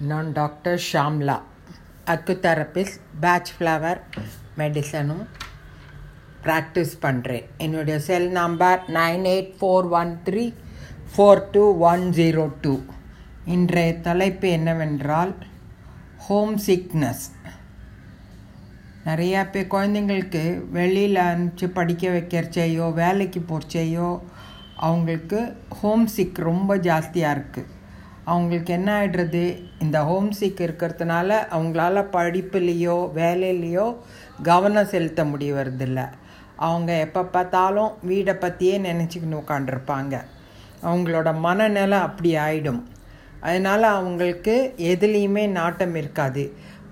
நான் 0.00 0.28
doctor 0.32 0.80
Shamla 0.84 1.34
acutherapist 2.06 2.98
Bach 3.20 3.50
flower 3.54 4.00
மெடிசனும் 4.58 5.24
practice 6.42 6.92
பண்ணுறேன் 7.02 7.46
என்னுடைய 7.58 7.96
cell 7.98 8.28
number 8.32 8.82
nine 8.94 9.24
eight 9.26 9.50
four 9.56 9.88
one 9.92 10.12
three 10.28 10.44
four 11.08 11.42
two 11.50 11.62
one 11.84 12.04
zero 12.12 12.44
two 12.60 12.74
இன்றைய 13.46 13.94
தலைப்பு 14.00 14.48
என்னவென்றால் 14.48 15.32
ஹோம் 16.18 16.54
சிக்னஸ் 16.58 17.24
நிறையா 19.06 19.42
பேர் 19.50 19.72
குழந்தைங்களுக்கு 19.74 20.44
வெளியில் 20.72 21.20
அனுப்பிச்சு 21.24 21.68
படிக்க 21.72 22.06
வைக்கிறச்சையோ 22.10 22.86
வேலைக்கு 22.94 23.42
போகிறச்சையோ 23.42 24.10
அவங்களுக்கு 24.80 25.40
ஹோம் 25.80 26.06
சிக் 26.08 26.40
ரொம்ப 26.44 26.76
ஜாஸ்தியாக 26.84 27.34
இருக்குது 27.34 27.68
அவங்களுக்கு 28.30 28.72
என்ன 28.72 28.88
ஆகிடுறது 28.98 29.42
இந்த 29.84 29.98
ஹோம் 30.08 30.30
சிக் 30.30 30.62
இருக்கிறதுனால 30.66 31.38
அவங்களால 31.56 32.04
படிப்புலேயோ 32.16 32.96
வேலையிலையோ 33.18 33.86
கவனம் 34.42 34.90
செலுத்த 34.94 35.24
முடியறதில்ல 35.24 36.00
அவங்க 36.66 36.90
எப்போ 37.06 37.22
பார்த்தாலும் 37.36 37.90
வீடை 38.10 38.34
பற்றியே 38.34 38.76
நினச்சிக்கின்னு 38.88 39.42
உட்காண்டிருப்பாங்க 39.42 40.14
அவங்களோட 40.82 41.28
மனநிலை 41.46 41.98
அப்படி 41.98 42.32
ஆகிடும் 42.46 42.82
அதனால் 43.40 43.86
அவங்களுக்கு 43.96 44.54
எதுலேயுமே 44.92 45.44
நாட்டம் 45.58 45.94
இருக்காது. 45.94 46.44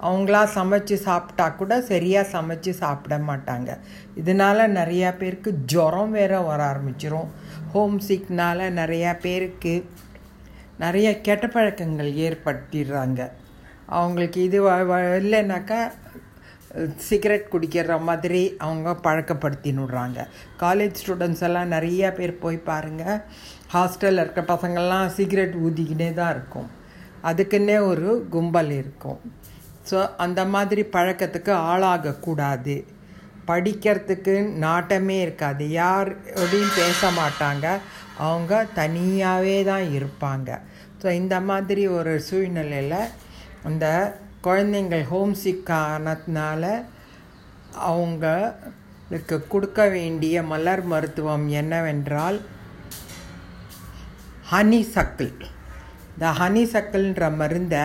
அவங்களா 0.07 0.41
சமைச்சு 0.55 0.97
சாப்பிட்டா 1.07 1.47
கூட 1.61 1.75
சரியாக 1.91 2.31
சமைச்சு 2.35 2.73
சாப்பிட 2.81 3.15
மாட்டாங்க. 3.29 3.71
இதனால் 4.21 4.63
நிறையா 4.79 5.11
பேருக்கு 5.21 5.51
ஜுரம் 5.73 6.13
வேற 6.19 6.41
வர 6.49 6.61
ஆரம்பிச்சிரும். 6.73 7.29
ஹோம் 7.73 7.97
சிக்னால் 8.09 8.65
நிறையா 8.81 9.13
பேருக்கு 9.21 9.75
நிறைய 10.85 11.09
கெட்ட 11.27 11.47
பழக்கங்கள் 11.57 12.11
ஏற்படுத்திடுறாங்க 12.27 13.21
அவங்களுக்கு 13.97 14.39
இது 14.49 14.59
இல்லைனாக்கா 15.23 15.81
சிகரெட் 17.09 17.53
குடிக்கிற 17.53 17.97
மாதிரி 18.07 18.41
அவங்க 18.65 18.89
பழக்கப்படுத்தினுடுறாங்க. 19.07 20.19
காலேஜ் 20.63 21.01
ஸ்டூடெண்ட்ஸ் 21.03 21.45
எல்லாம் 21.49 21.73
நிறைய 21.75 22.11
பேர் 22.17 22.41
போய் 22.43 22.59
பாருங்கள் 22.71 23.21
ஹாஸ்டலில் 23.75 24.23
இருக்க 24.25 24.43
பசங்கள்லாம் 24.51 25.07
சிகரெட் 25.19 25.55
ஊதிக்கினே 25.67 26.11
தான் 26.19 26.33
இருக்கும். 26.35 26.69
அதுக்குன்னே 27.31 27.79
ஒரு 27.91 28.11
கும்பல் 28.35 28.73
இருக்கும். 28.81 29.21
ஸோ 29.91 29.99
அந்த 30.25 30.41
மாதிரி 30.55 30.85
பழக்கத்துக்கு 30.97 31.53
ஆளாகக்கூடாது. 31.73 32.77
படிக்கிறதுக்கு 33.51 34.35
நாட்டமே 34.67 35.17
இருக்காது. 35.25 35.65
யார் 35.81 36.11
அப்படின்னு 36.41 36.71
பேச 36.83 37.11
மாட்டாங்க. 37.21 37.67
அவங்க 38.25 38.53
தனியாகவே 38.81 39.57
தான் 39.71 39.87
இருப்பாங்க. 39.97 40.51
ஸோ 41.01 41.07
இந்த 41.21 41.37
மாதிரி 41.49 41.83
ஒரு 41.97 42.13
சூழ்நிலையில் 42.29 43.13
அந்த 43.69 43.87
குழந்தைங்கள் 44.47 45.05
ஹோம் 45.13 45.35
சிக் 45.43 45.73
ஆனதுனால 45.79 46.63
அவங்களுக்கு 47.91 49.37
கொடுக்க 49.53 49.81
வேண்டிய 49.97 50.43
மலர் 50.53 50.85
மருத்துவம் 50.93 51.47
என்னவென்றால் 51.61 52.39
ஹனி 54.53 54.81
சக்கிள் 54.95 55.33
இந்த 56.13 56.27
ஹனி 56.41 56.65
சக்கிள்ன்ற 56.75 57.25
மருந்தை 57.41 57.85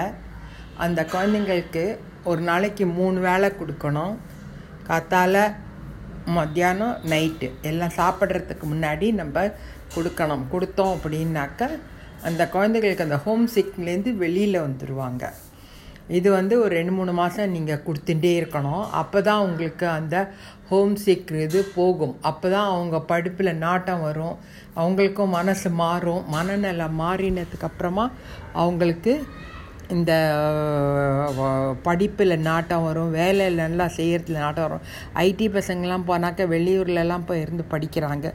அந்த 0.85 0.99
குழந்தைங்களுக்கு 1.13 1.83
ஒரு 2.29 2.41
நாளைக்கு 2.49 2.85
மூணு 2.99 3.19
வேளை 3.27 3.49
கொடுக்கணும். 3.59 4.15
காத்தால 4.87 5.35
மத்தியானம் 6.37 6.97
நைட்டு 7.11 7.49
எல்லாம் 7.69 7.97
சாப்பிட்றதுக்கு 7.99 8.65
முன்னாடி 8.73 9.07
நம்ம 9.21 9.45
கொடுக்கணும். 9.95 10.43
கொடுத்தோம் 10.53 10.93
அப்படின்னாக்க 10.97 11.69
அந்த 12.29 12.43
குழந்தைகளுக்கு 12.55 13.07
அந்த 13.07 13.17
ஹோம் 13.25 13.47
சிக்லேருந்து 13.55 14.11
வெளியில் 14.23 14.65
வந்துடுவாங்க 14.65 15.25
இது 16.17 16.31
வந்து 16.31 16.53
ஒரு 16.63 16.71
ரெண்டு 16.79 16.93
மூணு 16.97 17.11
மாதம் 17.19 17.53
நீங்கள் 17.55 17.83
கொடுத்துட்டே 17.87 18.31
இருக்கணும். 18.39 18.85
அப்போ 19.01 19.19
தான் 19.27 19.43
உங்களுக்கு 19.47 19.85
அந்த 19.87 20.15
ஹோம் 20.69 20.95
சிக் 20.95 21.31
இது 21.45 21.59
போகும். 21.75 22.15
அப்போ 22.29 22.47
தான் 22.49 22.69
அவங்க 22.73 22.97
படிப்பில் 23.11 23.59
நாட்டம் 23.65 24.01
வரும். 24.07 24.35
அவங்களுக்கும் 24.81 25.35
மனசு 25.37 25.69
மாறும். 25.83 26.21
மனநிலை 26.35 26.87
மாறினதுக்கப்புறமா 27.03 28.05
அவங்களுக்கு 28.63 29.13
இந்த 29.95 30.13
படிப்பில் 31.87 32.35
நாட்டம் 32.47 32.85
வரும் 32.87 33.11
வேலையில் 33.17 33.61
நல்லா 33.61 33.85
செய்கிறதுல 33.97 34.41
நாட்டம் 34.45 34.65
வரும். 34.67 34.85
ஐடி 35.25 35.47
பசங்கள்லாம் 35.57 36.05
போனாக்க 36.09 36.47
வெளியூர்லலாம் 36.53 37.25
போய் 37.29 37.43
இருந்து 37.45 37.63
படிக்கிறாங்க. 37.73 38.27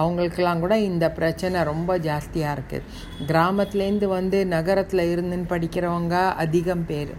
அவங்களுக்கெல்லாம் 0.00 0.62
கூட 0.64 0.76
இந்த 0.90 1.08
பிரச்சனை 1.18 1.62
ரொம்ப 1.72 1.98
ஜாஸ்தியாக 2.08 2.56
இருக்குது 2.56 2.86
கிராமத்துலேருந்து 3.30 4.08
வந்து 4.18 4.40
நகரத்தில் 4.56 5.04
இருந்துன்னு 5.14 5.52
படிக்கிறவங்க 5.54 6.16
அதிகம் 6.44 6.86
பேர். 6.90 7.14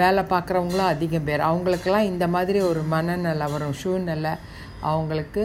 வேலை 0.00 0.22
பார்க்குறவங்களும் 0.34 0.90
அதிகம் 0.94 1.26
பேர். 1.30 1.42
அவங்களுக்கெல்லாம் 1.50 2.10
இந்த 2.12 2.26
மாதிரி 2.36 2.60
ஒரு 2.70 2.82
மனநிலை 2.94 3.48
வரும் 3.54 3.76
சூழ்நிலை. 3.82 4.34
அவங்களுக்கு 4.92 5.44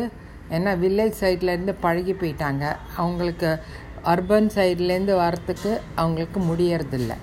ஏன்னா 0.58 0.72
வில்லேஜ் 0.84 1.22
சைட்லேருந்து 1.24 1.74
பழகி 1.86 2.14
போயிட்டாங்க. 2.22 2.64
அவங்களுக்கு 3.02 3.50
அர்பன் 4.14 4.50
சைட்லேருந்து 4.56 5.16
வரத்துக்கு 5.26 5.72
அவங்களுக்கு 6.02 6.40
முடியறதில்லை. 6.52 7.18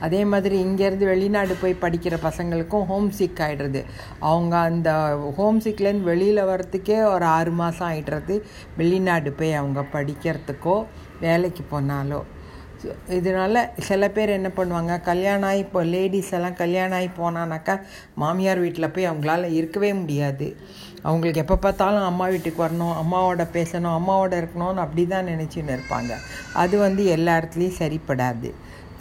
அதே 0.00 0.24
மாதிரி 0.24 0.56
இங்கேருந்து 0.66 1.10
வெளிநாடு 1.12 1.56
போய் 1.60 1.82
படிக்கிற 1.84 2.14
பசங்களுக்கும் 2.28 2.86
ஹோம் 2.90 3.10
சிக் 3.10 3.42
ஆகிடுறது 3.46 3.82
அவங்க 4.20 4.56
அந்த 4.58 4.90
ஹோம் 5.36 5.60
சிக்லேருந்து 5.60 6.10
வெளியில் 6.12 6.48
வரத்துக்கே 6.52 6.98
ஒரு 7.14 7.24
ஆறு 7.24 7.50
மாதம் 7.50 7.88
ஆகிடுறது 7.90 8.36
வெளிநாடு 8.76 9.32
போய் 9.32 9.52
அவங்க 9.52 9.82
படிக்கிறதுக்கோ 9.92 10.78
வேலைக்கு 11.20 11.64
போனாலோ. 11.70 12.22
இதனால் 13.08 13.58
சில 13.76 14.08
பேர் 14.10 14.30
என்ன 14.36 14.48
பண்ணுவாங்க 14.56 15.02
கல்யாணம் 15.02 15.48
ஆகி 15.48 15.58
இப்போ 15.58 15.80
லேடிஸ் 15.84 16.32
எல்லாம் 16.38 16.58
கல்யாணம் 16.60 16.96
ஆகி 16.98 17.08
போனானாக்கா 17.18 17.74
மாமியார் 18.14 18.60
வீட்டில் 18.64 18.92
போய் 18.94 19.08
அவங்களால 19.10 19.50
இருக்கவே 19.58 19.90
முடியாது. 19.92 20.56
அவங்களுக்கு 21.02 21.42
எப்போ 21.44 21.56
பார்த்தாலும் 21.56 22.06
அம்மா 22.10 22.26
வீட்டுக்கு 22.26 22.60
வரணும் 22.64 22.94
அம்மாவோட 23.02 23.44
பேசணும் 23.56 23.96
அம்மாவோட 23.98 24.34
இருக்கணும்னு 24.42 24.84
அப்படி 24.84 25.06
தான் 25.06 25.26
நினச்சின்னு 25.26 25.74
இருப்பாங்க. 25.76 26.12
அது 26.52 26.78
வந்து 26.78 27.04
எல்லா 27.16 27.36
இடத்துலையும் 27.38 27.80
சரிப்படாது. 27.82 28.50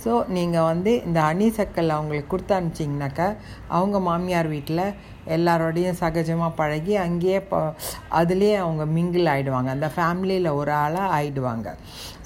ஸோ 0.05 0.13
நீங்கள் 0.37 0.67
வந்து 0.71 0.91
இந்த 1.07 1.19
அணிசக்கல் 1.31 1.95
அவங்களுக்கு 1.95 2.31
கொடுத்து 2.31 2.53
அனுப்பிச்சிங்கனாக்கா 2.57 3.27
அவங்க 3.77 3.99
மாமியார் 4.07 4.49
வீட்டில் 4.55 4.85
எல்லாரோடையும் 5.35 5.97
சகஜமாக 6.01 6.57
பழகி 6.59 6.93
அங்கேயே 7.03 7.37
இப்போ 7.43 7.59
அதுலேயே 8.19 8.55
அவங்க 8.63 8.83
மிங்கிள் 8.95 9.29
ஆகிடுவாங்க 9.31 9.69
அந்த 9.75 9.87
ஃபேமிலியில் 9.95 10.49
ஒரு 10.59 10.71
ஆளாக 10.83 11.13
ஆகிடுவாங்க 11.17 11.69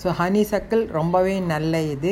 ஸோ 0.02 0.08
ஹனி 0.20 0.42
சக்கிள் 0.52 0.84
ரொம்பவே 0.98 1.36
நல்ல 1.54 1.82
இது. 1.94 2.12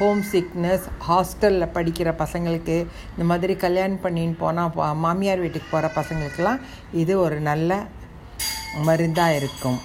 ஹோம் 0.00 0.22
சிக்னஸ் 0.32 0.86
ஹாஸ்டலில் 1.08 1.72
படிக்கிற 1.76 2.08
பசங்களுக்கு 2.22 2.76
இந்த 3.12 3.24
மாதிரி 3.30 3.54
கல்யாணம் 3.64 4.04
பண்ணின்னு 4.04 4.36
போனால் 4.42 4.96
மாமியார் 5.04 5.44
வீட்டுக்கு 5.44 5.68
போகிற 5.70 5.90
பசங்களுக்கெல்லாம் 5.98 6.62
இது 7.02 7.14
ஒரு 7.26 7.38
நல்ல 7.50 7.80
மருந்தாக 8.88 9.38
இருக்கும். 9.40 9.78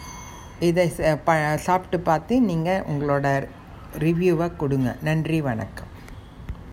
இதை 0.70 0.86
ப 1.28 1.32
சாப்பிட்டு 1.68 2.00
பார்த்து 2.10 2.34
நீங்கள் 2.52 2.84
உங்களோட 2.92 3.28
ரிவ்யூவாக 4.00 4.56
கொடுங்க. 4.56 4.96
நன்றி 5.02 5.42
வணக்கம். 5.42 5.91